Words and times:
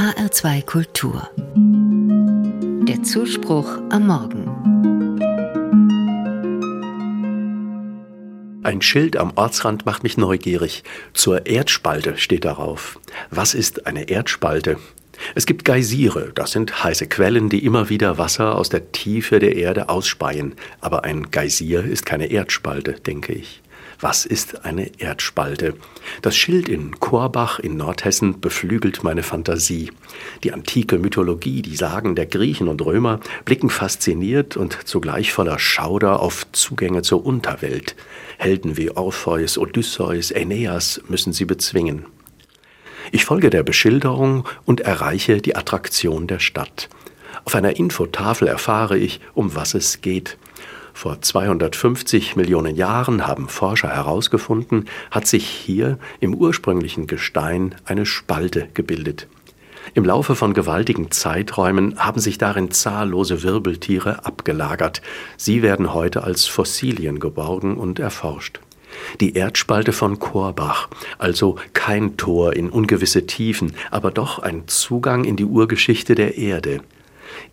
HR2 0.00 0.64
Kultur. 0.64 1.28
Der 2.88 3.02
Zuspruch 3.02 3.68
am 3.90 4.06
Morgen. 4.06 4.46
Ein 8.62 8.80
Schild 8.80 9.18
am 9.18 9.32
Ortsrand 9.34 9.84
macht 9.84 10.02
mich 10.02 10.16
neugierig. 10.16 10.84
Zur 11.12 11.44
Erdspalte 11.44 12.16
steht 12.16 12.46
darauf. 12.46 12.98
Was 13.28 13.52
ist 13.52 13.86
eine 13.86 14.08
Erdspalte? 14.08 14.78
Es 15.34 15.44
gibt 15.44 15.66
Geysire, 15.66 16.32
das 16.34 16.52
sind 16.52 16.82
heiße 16.82 17.06
Quellen, 17.06 17.50
die 17.50 17.62
immer 17.62 17.90
wieder 17.90 18.16
Wasser 18.16 18.56
aus 18.56 18.70
der 18.70 18.92
Tiefe 18.92 19.38
der 19.38 19.56
Erde 19.56 19.90
ausspeien. 19.90 20.54
Aber 20.80 21.04
ein 21.04 21.30
Geysir 21.30 21.84
ist 21.84 22.06
keine 22.06 22.30
Erdspalte, 22.30 22.94
denke 22.94 23.34
ich. 23.34 23.60
Was 24.02 24.24
ist 24.24 24.64
eine 24.64 24.98
Erdspalte? 24.98 25.74
Das 26.22 26.34
Schild 26.34 26.70
in 26.70 26.98
Korbach 27.00 27.58
in 27.58 27.76
Nordhessen 27.76 28.40
beflügelt 28.40 29.04
meine 29.04 29.22
Fantasie. 29.22 29.92
Die 30.42 30.54
antike 30.54 30.98
Mythologie, 30.98 31.60
die 31.60 31.76
Sagen 31.76 32.14
der 32.14 32.24
Griechen 32.24 32.68
und 32.68 32.80
Römer 32.80 33.20
blicken 33.44 33.68
fasziniert 33.68 34.56
und 34.56 34.88
zugleich 34.88 35.34
voller 35.34 35.58
Schauder 35.58 36.20
auf 36.20 36.50
Zugänge 36.52 37.02
zur 37.02 37.26
Unterwelt. 37.26 37.94
Helden 38.38 38.78
wie 38.78 38.90
Orpheus, 38.90 39.58
Odysseus, 39.58 40.32
Aeneas 40.32 41.02
müssen 41.08 41.34
sie 41.34 41.44
bezwingen. 41.44 42.06
Ich 43.12 43.26
folge 43.26 43.50
der 43.50 43.64
Beschilderung 43.64 44.48
und 44.64 44.80
erreiche 44.80 45.42
die 45.42 45.56
Attraktion 45.56 46.26
der 46.26 46.38
Stadt. 46.38 46.88
Auf 47.44 47.54
einer 47.54 47.76
Infotafel 47.76 48.48
erfahre 48.48 48.96
ich, 48.96 49.20
um 49.34 49.54
was 49.54 49.74
es 49.74 50.00
geht. 50.00 50.38
Vor 51.00 51.22
250 51.22 52.36
Millionen 52.36 52.76
Jahren 52.76 53.26
haben 53.26 53.48
Forscher 53.48 53.88
herausgefunden, 53.88 54.84
hat 55.10 55.26
sich 55.26 55.46
hier 55.46 55.98
im 56.20 56.34
ursprünglichen 56.34 57.06
Gestein 57.06 57.74
eine 57.86 58.04
Spalte 58.04 58.68
gebildet. 58.74 59.26
Im 59.94 60.04
Laufe 60.04 60.34
von 60.34 60.52
gewaltigen 60.52 61.10
Zeiträumen 61.10 61.98
haben 61.98 62.20
sich 62.20 62.36
darin 62.36 62.70
zahllose 62.70 63.42
Wirbeltiere 63.42 64.26
abgelagert. 64.26 65.00
Sie 65.38 65.62
werden 65.62 65.94
heute 65.94 66.22
als 66.22 66.44
Fossilien 66.44 67.18
geborgen 67.18 67.78
und 67.78 67.98
erforscht. 67.98 68.60
Die 69.20 69.32
Erdspalte 69.32 69.92
von 69.92 70.18
Korbach, 70.18 70.90
also 71.16 71.56
kein 71.72 72.18
Tor 72.18 72.52
in 72.52 72.68
ungewisse 72.68 73.24
Tiefen, 73.24 73.72
aber 73.90 74.10
doch 74.10 74.38
ein 74.38 74.64
Zugang 74.66 75.24
in 75.24 75.36
die 75.36 75.46
Urgeschichte 75.46 76.14
der 76.14 76.36
Erde. 76.36 76.82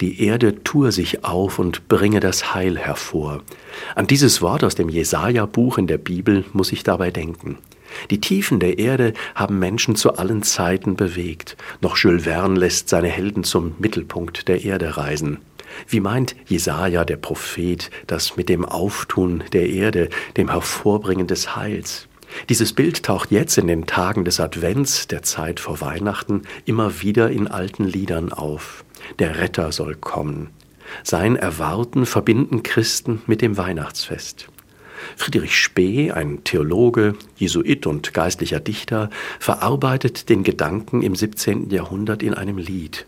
Die 0.01 0.23
Erde 0.23 0.63
tue 0.63 0.91
sich 0.91 1.23
auf 1.23 1.59
und 1.59 1.87
bringe 1.87 2.19
das 2.19 2.53
Heil 2.53 2.77
hervor. 2.77 3.41
An 3.95 4.07
dieses 4.07 4.41
Wort 4.41 4.63
aus 4.63 4.75
dem 4.75 4.89
Jesaja-Buch 4.89 5.77
in 5.77 5.87
der 5.87 5.97
Bibel 5.97 6.45
muss 6.53 6.71
ich 6.71 6.83
dabei 6.83 7.11
denken. 7.11 7.57
Die 8.09 8.21
Tiefen 8.21 8.59
der 8.59 8.79
Erde 8.79 9.13
haben 9.35 9.59
Menschen 9.59 9.95
zu 9.95 10.15
allen 10.15 10.43
Zeiten 10.43 10.95
bewegt. 10.95 11.57
Noch 11.81 11.97
Jules 11.97 12.23
Verne 12.23 12.59
lässt 12.59 12.89
seine 12.89 13.07
Helden 13.07 13.43
zum 13.43 13.75
Mittelpunkt 13.79 14.47
der 14.47 14.63
Erde 14.63 14.97
reisen. 14.97 15.39
Wie 15.87 15.99
meint 15.99 16.35
Jesaja, 16.45 17.05
der 17.05 17.17
Prophet, 17.17 17.91
das 18.07 18.37
mit 18.37 18.49
dem 18.49 18.65
Auftun 18.65 19.43
der 19.53 19.69
Erde, 19.69 20.09
dem 20.35 20.49
Hervorbringen 20.49 21.27
des 21.27 21.55
Heils? 21.55 22.07
Dieses 22.49 22.73
Bild 22.73 23.03
taucht 23.03 23.31
jetzt 23.31 23.57
in 23.57 23.67
den 23.67 23.85
Tagen 23.85 24.25
des 24.25 24.39
Advents, 24.39 25.07
der 25.07 25.23
Zeit 25.23 25.59
vor 25.59 25.81
Weihnachten, 25.81 26.43
immer 26.65 27.01
wieder 27.01 27.29
in 27.29 27.47
alten 27.47 27.85
Liedern 27.85 28.33
auf. 28.33 28.83
Der 29.19 29.37
Retter 29.37 29.71
soll 29.71 29.95
kommen. 29.95 30.49
Sein 31.03 31.35
Erwarten 31.35 32.05
verbinden 32.05 32.63
Christen 32.63 33.21
mit 33.27 33.41
dem 33.41 33.57
Weihnachtsfest. 33.57 34.47
Friedrich 35.15 35.55
Spee, 35.55 36.11
ein 36.11 36.43
Theologe, 36.43 37.15
Jesuit 37.35 37.85
und 37.85 38.13
geistlicher 38.13 38.59
Dichter, 38.59 39.09
verarbeitet 39.39 40.29
den 40.29 40.43
Gedanken 40.43 41.01
im 41.01 41.15
17. 41.15 41.69
Jahrhundert 41.69 42.23
in 42.23 42.33
einem 42.33 42.57
Lied. 42.57 43.05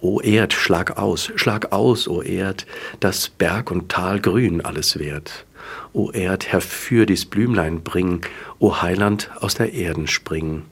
O 0.00 0.20
Erd, 0.20 0.52
schlag 0.52 0.96
aus, 0.96 1.32
schlag 1.34 1.72
aus, 1.72 2.06
o 2.06 2.22
Erd, 2.22 2.66
dass 3.00 3.28
Berg 3.28 3.70
und 3.70 3.88
Tal 3.88 4.20
grün 4.20 4.60
alles 4.60 4.98
wird. 4.98 5.44
O 5.92 6.10
Erd, 6.12 6.52
herfür 6.52 7.04
dies 7.04 7.24
Blümlein 7.24 7.82
bring, 7.82 8.20
o 8.60 8.80
Heiland 8.80 9.30
aus 9.40 9.54
der 9.54 9.72
Erden 9.72 10.06
spring. 10.06 10.62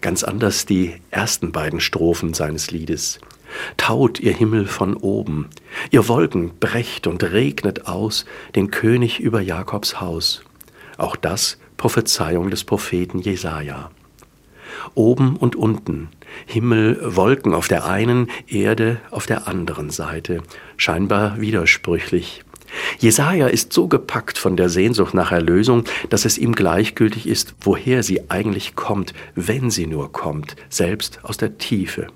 Ganz 0.00 0.22
anders 0.22 0.64
die 0.64 0.94
ersten 1.10 1.50
beiden 1.50 1.80
Strophen 1.80 2.34
seines 2.34 2.70
Liedes. 2.70 3.18
Taut 3.76 4.20
ihr 4.20 4.32
Himmel 4.32 4.66
von 4.66 4.94
oben, 4.96 5.48
ihr 5.90 6.08
Wolken 6.08 6.52
brecht 6.58 7.06
und 7.06 7.22
regnet 7.22 7.86
aus 7.86 8.24
den 8.54 8.70
König 8.70 9.20
über 9.20 9.40
Jakobs 9.40 10.00
Haus. 10.00 10.42
Auch 10.98 11.16
das 11.16 11.58
Prophezeiung 11.76 12.50
des 12.50 12.64
Propheten 12.64 13.18
Jesaja. 13.18 13.90
Oben 14.94 15.36
und 15.36 15.56
unten, 15.56 16.08
Himmel, 16.46 16.98
Wolken 17.02 17.54
auf 17.54 17.68
der 17.68 17.86
einen, 17.86 18.28
Erde 18.46 19.00
auf 19.10 19.26
der 19.26 19.48
anderen 19.48 19.90
Seite, 19.90 20.42
scheinbar 20.76 21.40
widersprüchlich. 21.40 22.44
Jesaja 22.98 23.48
ist 23.48 23.72
so 23.72 23.88
gepackt 23.88 24.38
von 24.38 24.56
der 24.56 24.68
Sehnsucht 24.68 25.14
nach 25.14 25.32
Erlösung, 25.32 25.84
dass 26.08 26.24
es 26.24 26.38
ihm 26.38 26.54
gleichgültig 26.54 27.26
ist, 27.26 27.54
woher 27.60 28.02
sie 28.02 28.30
eigentlich 28.30 28.76
kommt, 28.76 29.12
wenn 29.34 29.70
sie 29.70 29.86
nur 29.86 30.12
kommt, 30.12 30.56
selbst 30.68 31.20
aus 31.22 31.36
der 31.36 31.58
Tiefe. 31.58 32.06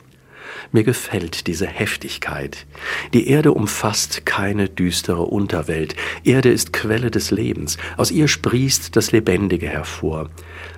Mir 0.73 0.85
gefällt 0.85 1.47
diese 1.47 1.67
Heftigkeit. 1.67 2.67
Die 3.15 3.29
Erde 3.29 3.53
umfasst 3.53 4.27
keine 4.27 4.69
düstere 4.69 5.23
Unterwelt. 5.23 5.97
Erde 6.25 6.51
ist 6.51 6.73
Quelle 6.73 7.11
des 7.11 7.31
Lebens. 7.31 7.79
Aus 7.97 8.11
ihr 8.11 8.29
sprießt 8.29 8.95
das 8.97 9.13
Lebendige 9.13 9.69
hervor. 9.69 10.31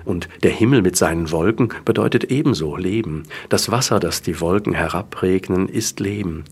Und 0.05 0.29
der 0.43 0.51
Himmel 0.51 0.81
mit 0.81 0.95
seinen 0.95 1.31
Wolken 1.31 1.69
bedeutet 1.85 2.25
ebenso 2.25 2.75
Leben. 2.75 3.23
Das 3.49 3.71
Wasser, 3.71 3.99
das 3.99 4.21
die 4.21 4.41
Wolken 4.41 4.73
herabregnen, 4.73 5.67
ist 5.69 5.99
Leben. 5.99 6.45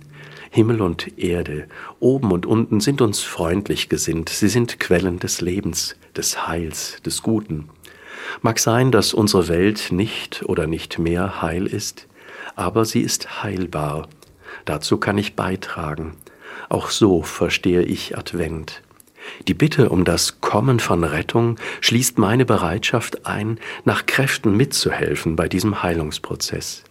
Himmel 0.49 0.81
und 0.81 1.17
Erde, 1.19 1.67
oben 1.99 2.31
und 2.31 2.45
unten 2.45 2.79
sind 2.79 3.01
uns 3.01 3.21
freundlich 3.21 3.89
gesinnt. 3.89 4.29
Sie 4.29 4.47
sind 4.47 4.79
Quellen 4.79 5.19
des 5.19 5.41
Lebens, 5.41 5.95
des 6.15 6.47
Heils, 6.47 7.01
des 7.05 7.21
Guten. 7.21 7.69
Mag 8.41 8.59
sein, 8.59 8.91
dass 8.91 9.13
unsere 9.13 9.47
Welt 9.47 9.91
nicht 9.91 10.43
oder 10.45 10.67
nicht 10.67 10.99
mehr 10.99 11.41
heil 11.41 11.65
ist, 11.65 12.07
aber 12.55 12.85
sie 12.85 13.01
ist 13.01 13.43
heilbar. 13.43 14.07
Dazu 14.65 14.97
kann 14.97 15.17
ich 15.17 15.35
beitragen. 15.35 16.15
Auch 16.69 16.89
so 16.89 17.23
verstehe 17.23 17.83
ich 17.83 18.17
Advent. 18.17 18.81
Die 19.47 19.53
Bitte 19.53 19.89
um 19.89 20.05
das 20.05 20.41
Kommen 20.41 20.79
von 20.79 21.03
Rettung 21.03 21.57
schließt 21.81 22.17
meine 22.17 22.45
Bereitschaft 22.45 23.25
ein, 23.25 23.59
nach 23.85 24.05
Kräften 24.05 24.55
mitzuhelfen 24.55 25.35
bei 25.35 25.47
diesem 25.47 25.83
Heilungsprozess. 25.83 26.83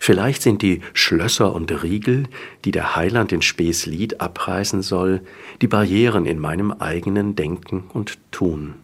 Vielleicht 0.00 0.42
sind 0.42 0.62
die 0.62 0.80
Schlösser 0.94 1.54
und 1.54 1.70
Riegel, 1.82 2.24
die 2.64 2.70
der 2.70 2.96
Heiland 2.96 3.32
in 3.32 3.42
Spees 3.42 3.86
Lied 3.86 4.20
abreißen 4.20 4.82
soll, 4.82 5.20
die 5.60 5.68
Barrieren 5.68 6.26
in 6.26 6.38
meinem 6.38 6.72
eigenen 6.72 7.36
Denken 7.36 7.84
und 7.92 8.18
Tun. 8.32 8.74